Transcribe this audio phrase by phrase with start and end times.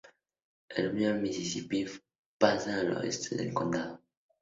[0.69, 1.85] El río Misisipi
[2.39, 4.01] pasa al oeste del condado.